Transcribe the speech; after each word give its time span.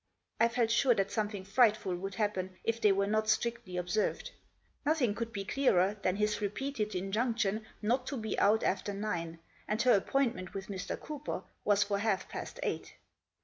I 0.39 0.47
felt 0.47 0.71
sure 0.71 0.95
that 0.95 1.11
something 1.11 1.43
frightful 1.45 1.95
would 1.95 2.15
happen 2.15 2.57
if 2.63 2.81
they 2.81 2.91
were 2.91 3.05
not 3.05 3.29
strictly 3.29 3.77
observed. 3.77 4.31
Nothing 4.83 5.13
could 5.13 5.31
be 5.31 5.45
clearer 5.45 5.95
than 6.01 6.15
his 6.15 6.41
repeated 6.41 6.95
injunction 6.95 7.67
not 7.83 8.07
to 8.07 8.17
be 8.17 8.35
out 8.39 8.63
after 8.63 8.95
nine, 8.95 9.37
and 9.67 9.79
her 9.83 9.93
appointment 9.93 10.55
with 10.55 10.69
Mr. 10.69 10.99
Cooper 10.99 11.43
was 11.63 11.83
for 11.83 11.99
half 11.99 12.27
past 12.29 12.59
eight. 12.63 12.95